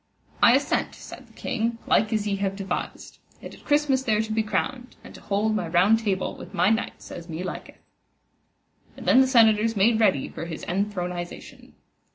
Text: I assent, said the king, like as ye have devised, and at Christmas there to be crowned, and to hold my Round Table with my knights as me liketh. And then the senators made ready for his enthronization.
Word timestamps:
I 0.41 0.55
assent, 0.55 0.95
said 0.95 1.27
the 1.27 1.33
king, 1.33 1.77
like 1.85 2.11
as 2.11 2.25
ye 2.25 2.37
have 2.37 2.55
devised, 2.55 3.19
and 3.39 3.53
at 3.53 3.63
Christmas 3.63 4.01
there 4.01 4.19
to 4.23 4.31
be 4.31 4.41
crowned, 4.41 4.95
and 5.03 5.13
to 5.13 5.21
hold 5.21 5.55
my 5.55 5.67
Round 5.67 5.99
Table 5.99 6.35
with 6.35 6.55
my 6.55 6.71
knights 6.71 7.11
as 7.11 7.29
me 7.29 7.43
liketh. 7.43 7.77
And 8.97 9.05
then 9.05 9.21
the 9.21 9.27
senators 9.27 9.75
made 9.75 9.99
ready 9.99 10.27
for 10.27 10.45
his 10.45 10.63
enthronization. 10.63 11.73